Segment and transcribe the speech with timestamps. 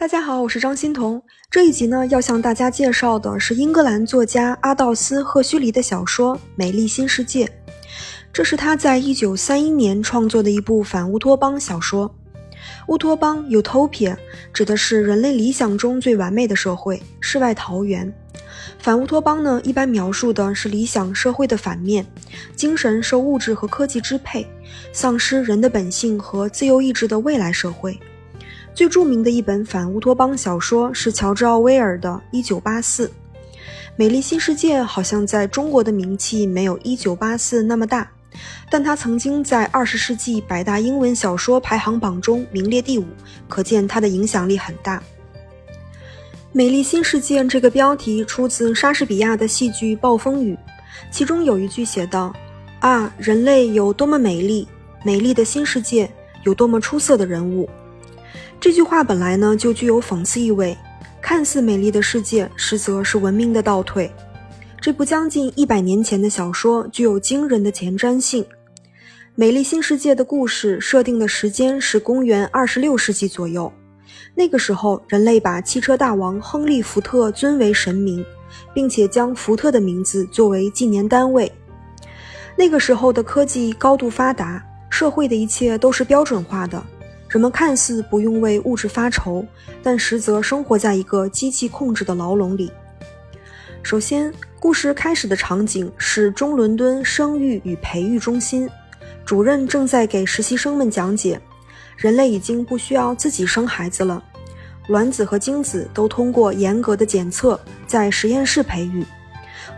[0.00, 1.22] 大家好，我是张欣彤。
[1.50, 7.44] 这一集呢，要向大家介绍的是英格兰作家阿道斯·赫胥黎的小说《美丽新世界》。
[8.32, 12.10] 这是他在一九三一年创作的一部反乌托邦小说。
[12.88, 14.16] 乌托邦 （Utopia）
[14.54, 18.10] 指的是人类理想中最完美的社会——世外桃源。
[18.78, 22.06] 反乌托邦呢，一般描述的是理想社会的反面：
[22.56, 24.46] 精神受物质和科技支配，
[24.94, 28.00] 丧失人的本性和自由意志的未来社会。
[28.74, 33.06] 最著名的一本反乌托邦小说是乔治·奥威尔的《一九八四》。
[33.96, 38.10] 《美丽新世界》好像在中国的名气没有《一九八四》那么大，
[38.70, 43.04] 但它曾经在二十世纪百大英文小说排行榜中名列第五，
[43.48, 44.98] 可见它的影响力很大。
[46.52, 50.54] 《美丽新世界》这个标题出自莎士比亚的戏剧《暴风雨》，
[51.10, 52.32] 其中有一句写道
[52.80, 54.66] ：“啊，人类有多么美丽！
[55.04, 56.10] 美丽的新世界
[56.44, 57.68] 有多么出色的人物！”
[58.60, 60.76] 这句话本来呢就具有讽刺意味，
[61.22, 64.12] 看似美丽的世界，实则是文明的倒退。
[64.78, 68.44] 这部将近一百年前的小说具有惊人的前瞻性。
[69.34, 73.72] 《美丽新世界》的故事设定的时间是公元二十六世纪左右，
[74.34, 78.22] 那个时候人类把汽车大王亨利·福特尊为神明，
[78.74, 81.50] 并且将福特的名字作为纪念单位。
[82.56, 86.82] 那个时候的科技高度发达，社会的一切都是标准化的。
[87.30, 89.46] 人们看似不用为物质发愁，
[89.84, 92.72] 但实则生活在一个机器控制的牢笼里。
[93.84, 98.68] 首先，故事开始的场景是中伦敦生育与培育中心，
[99.24, 101.40] 主任正在给实习生们讲解：
[101.96, 104.20] 人类已经不需要自己生孩子了，
[104.88, 109.06] 卵子和精子都通过严格的检测，在实验室培育，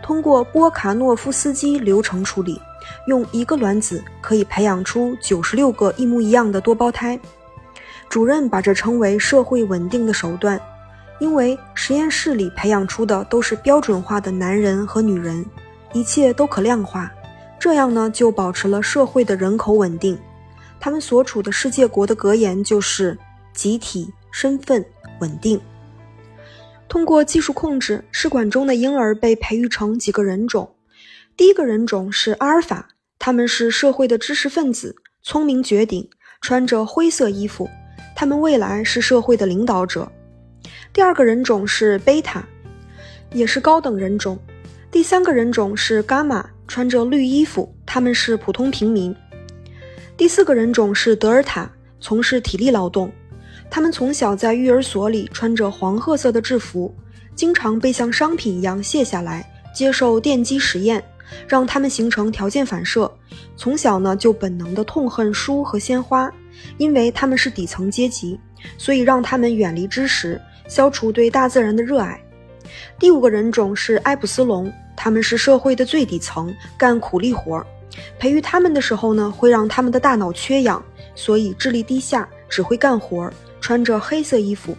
[0.01, 2.59] 通过波卡诺夫斯基流程处理，
[3.05, 7.19] 用一个卵子可以培养出九十六个一模一样的多胞胎。
[8.13, 10.61] 主任把这称为社会稳定的手段，
[11.19, 15.43] 因为实验室里培养出的都是标准化的男人和女人，
[15.93, 17.11] 一切都可量化，
[17.57, 20.15] 这样呢就保持了社会的人口稳定。
[20.79, 23.17] 他们所处的世界国的格言就是
[23.51, 24.85] 集体身份
[25.19, 25.59] 稳定。
[26.87, 30.75] 通过技术控制，试管中的婴儿被培育成几个人种。
[31.35, 36.07] 第一个人种是阿尔法，他们是社会的知识分子，聪明绝顶，
[36.41, 37.67] 穿着灰色衣服。
[38.15, 40.11] 他们未来是社会的领导者。
[40.91, 42.45] 第二个人种是贝塔，
[43.31, 44.37] 也是高等人种。
[44.91, 49.15] 第三个人种是伽马，穿着绿衣服，他们是普通平民。
[50.15, 51.69] 第四个人种是德尔塔，
[51.99, 53.11] 从事体力劳动。
[53.71, 56.93] 他们从小在育儿所里穿着黄褐色的制服，
[57.33, 61.03] 经常被像商品一样卸下来，接受电击实验，
[61.47, 63.11] 让他们形成条件反射。
[63.55, 66.31] 从小呢，就本能的痛恨书和鲜花。
[66.77, 68.39] 因为他们是底层阶级，
[68.77, 72.19] 所以让他们远离知识，消除对大自然的热爱。
[72.97, 77.67] 第五个人种是埃普斯龙，他们是社会的最底层，干苦力活儿。
[78.17, 80.81] 培育他们的时候呢，会让他们的大脑缺氧，
[81.15, 84.77] 所以智力低下，只会干活儿，穿着黑色衣服。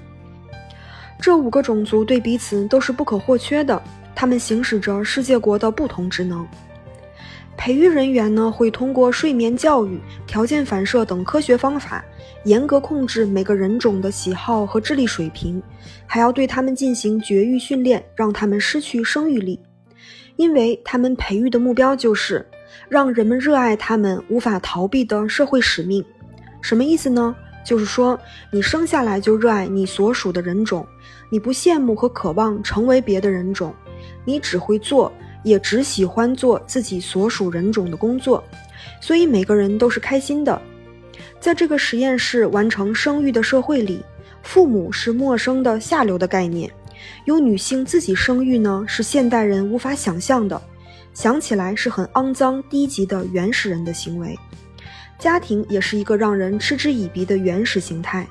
[1.20, 3.82] 这五个种族对彼此都是不可或缺的，
[4.14, 6.46] 他们行使着世界国的不同职能。
[7.56, 12.04] 培育人员呢，会通过睡眠教育、条件反射等科学方法，
[12.44, 15.62] 严格控制每个人种的喜好和智力水平，
[16.04, 19.60] 还要对他们进行绝育训练，让他们失去生育力。
[20.36, 22.44] 因为他们培育的目标就是
[22.88, 26.04] 让人们热爱他们无法逃避的社会使命。
[26.60, 27.36] 什么意思呢？
[27.64, 28.18] 就是说，
[28.50, 30.84] 你生下来就热爱你所属的人种，
[31.30, 33.72] 你不羡慕和渴望成为别的人种，
[34.24, 35.12] 你只会做。
[35.44, 38.42] 也只喜欢做自己所属人种的工作，
[38.98, 40.58] 所以每个人都是开心的。
[41.38, 44.02] 在这个实验室完成生育的社会里，
[44.42, 46.72] 父母是陌生的下流的概念，
[47.26, 50.58] 由女性自己生育呢是现代人无法想象的，
[51.12, 54.34] 想起来是很肮脏低级的原始人的行为。
[55.18, 58.26] 家庭也是一个让人嗤之以鼻的原始形态，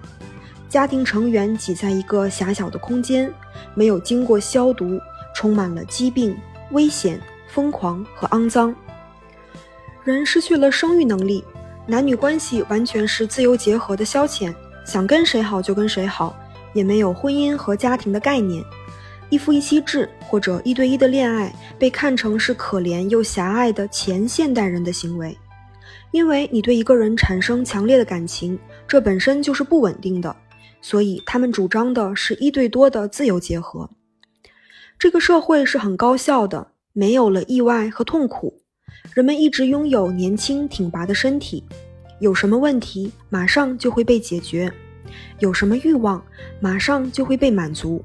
[0.67, 3.31] 家庭成员挤在一个狭小的空间，
[3.75, 4.99] 没有经过消毒，
[5.33, 6.35] 充满了疾病。
[6.71, 8.73] 危险、疯狂和肮脏，
[10.03, 11.43] 人失去了生育能力，
[11.85, 14.51] 男女关系完全是自由结合的消遣，
[14.83, 16.35] 想跟谁好就跟谁好，
[16.73, 18.63] 也没有婚姻和家庭的概念。
[19.29, 25.37] 一夫一妻制或者一对一的恋爱被看成是可怜又狭隘的前现代人的行为，
[26.09, 28.57] 因为你对一个人产生强烈的感情，
[28.87, 30.35] 这本身就是不稳定的，
[30.81, 33.87] 所以他们主张的是一对多的自由结合。
[34.97, 38.61] 这个社会是很高效的，没有了意外和痛苦，
[39.13, 41.63] 人们一直拥有年轻挺拔的身体，
[42.19, 44.71] 有什么问题马上就会被解决。
[45.39, 46.23] 有什么欲望，
[46.59, 48.03] 马上就会被满足。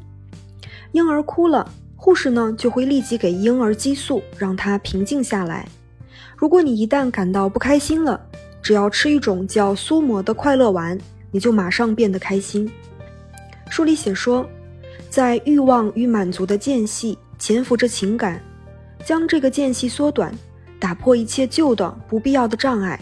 [0.92, 5.66] 婴儿哭了，护士呢就会立即给婴儿激素，让他平静下来。
[6.36, 8.20] 如果你一旦感到不开心了，
[8.60, 10.98] 只要吃一种叫苏摩的快乐丸，
[11.30, 12.70] 你就马上变得开心。
[13.70, 14.48] 书里写说，
[15.10, 18.42] 在欲望与满足的间隙潜伏着情感，
[19.04, 20.32] 将这个间隙缩短，
[20.78, 23.00] 打破一切旧的不必要的障碍。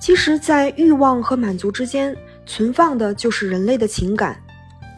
[0.00, 4.42] 其实，在欲望和满足之间存放的就是人类的情感、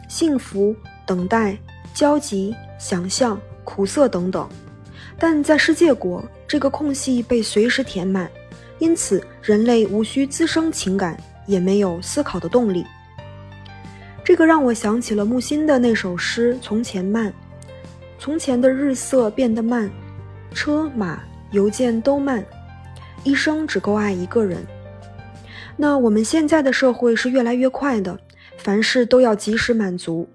[0.07, 0.75] 幸福、
[1.05, 1.57] 等待、
[1.93, 4.49] 焦急、想象、苦涩等等。
[5.19, 8.29] 但在世界国，这个空隙被随时填满。
[8.79, 11.15] 因此，人类无需滋生情感，
[11.45, 12.83] 也没有思考的动力。
[14.23, 17.29] 这个让我想起了木心的那首诗《从前慢》：
[18.17, 19.91] 从前的日色变得慢，
[20.53, 21.21] 车马
[21.51, 22.43] 邮件都慢，
[23.25, 24.65] 一生只够爱一个人。
[25.75, 28.17] 那我们现在的社会是越来越快的，
[28.57, 30.29] 凡事都要及时满足。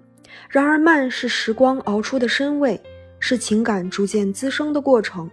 [0.49, 2.79] 然而，慢是时光熬出的深味，
[3.19, 5.29] 是情感逐渐滋生的过程。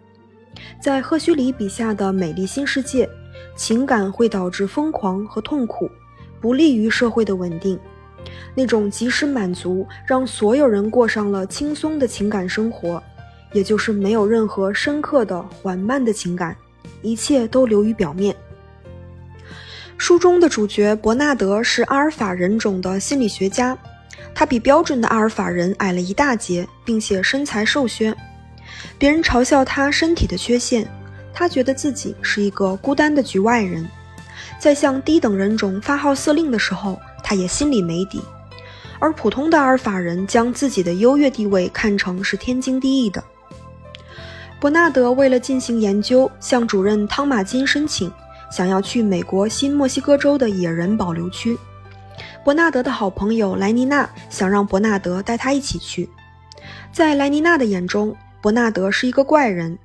[0.81, 3.07] 在赫胥黎笔下的美丽新世界，
[3.55, 5.91] 情感会导致疯狂和痛苦，
[6.41, 7.79] 不利于社会的稳定。
[8.55, 13.03] 那种及时满足，让所有人过上了轻松的情感生活，
[13.53, 16.57] 也就是没有任何深刻的、缓慢的情感，
[17.03, 18.35] 一切都流于表面。
[19.99, 23.77] 书中的主角伯纳德是阿尔法人种的心理学家，
[24.35, 28.15] 他比标准的阿尔法人矮了一大截，并且身材瘦削。
[28.99, 30.87] 别人嘲笑他身体的缺陷，
[31.33, 33.89] 他觉得自己是一个孤单的局外人。
[34.59, 38.23] 在向低等人种发号司令的时候，他也心里没底。
[39.01, 43.23] 而普通的阿尔法人将自己的优越地位看成是天经地义的。
[44.61, 48.11] 伯纳德为了进行研究，向主任汤马金申请，
[48.51, 51.59] 想要去美国新墨西哥州的野人保留区。
[52.45, 56.09] 伯纳德的好朋友莱尼娜想让伯纳德带他一起去。
[56.93, 59.77] 在莱尼娜的眼中，伯纳德是一个怪人，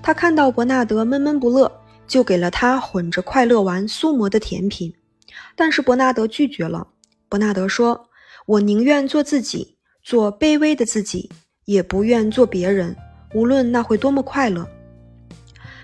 [0.00, 1.70] 他看到伯纳德闷闷不乐，
[2.06, 4.94] 就给了他混着快乐丸苏魔的甜品。
[5.56, 6.86] 但是伯纳德拒绝了。
[7.28, 8.08] 伯纳德说
[8.46, 11.30] ：“我宁愿做自己，做卑微的自己，
[11.64, 12.96] 也不愿做别人，
[13.34, 14.68] 无论那会多么快乐。”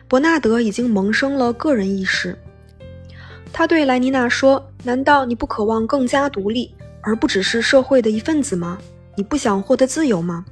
[0.08, 2.38] 伯纳德已经萌生了个人意识。
[3.52, 8.79] 他对莱尼娜说：“难道你不渴望更加独立，而不只是社会的一份子吗？
[9.17, 10.44] 你不想获得自由吗？”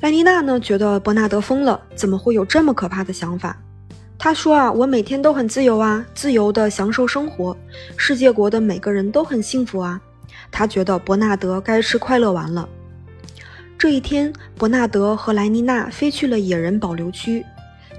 [0.00, 0.60] 莱尼娜呢？
[0.60, 3.63] 觉得伯纳德疯了，怎么会有这么可怕的想法？
[4.24, 7.54] 他说啊，我每天都很自由啊，自由的享受生活，
[7.94, 10.00] 世界国的每个人都很幸福啊。
[10.50, 12.66] 他觉得伯纳德该吃快乐丸了。
[13.76, 17.44] 这一天，伯纳德和莱妮娜飞去了野人保留区，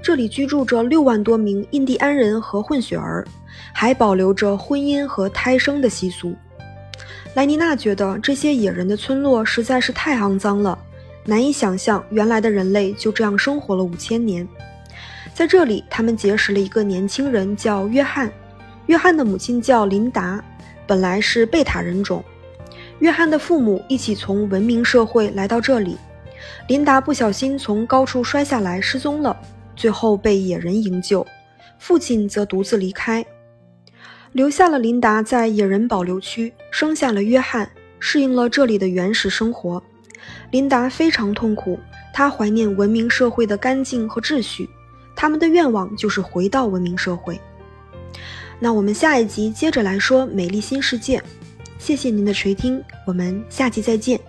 [0.02, 3.24] 这里居住着六万多名印第安人和混血儿，
[3.72, 6.34] 还保留着婚姻和胎生的习俗。
[7.34, 10.76] 莱妮娜觉得这些野人的村落实在是太肮脏了。
[11.24, 14.44] 难以想象，原来的人类就这样生活了五千年。
[15.36, 18.32] 在这里，他们结识了一个年轻人，叫约翰。
[18.86, 20.42] 约翰的母亲叫琳达，
[20.86, 22.24] 本来是贝塔人种。
[23.00, 25.98] 约翰的父母一起从文明社会来到这里。
[26.68, 29.36] 琳达不小心从高处摔下来，失踪了，
[29.76, 31.26] 最后被野人营救。
[31.78, 33.22] 父亲则独自离开，
[34.32, 39.82] 留下了琳达在野人保留区，生下了约翰，适应了这里的原始生活。
[40.50, 41.78] 琳达非常痛苦，
[42.14, 44.66] 她怀念文明社会的干净和秩序，
[45.16, 47.40] 他们的愿望就是回到文明社会。
[48.60, 51.18] 那我们下一集接着来说《美丽新世界》，
[51.78, 54.20] 谢谢您的垂听，我们下期再见。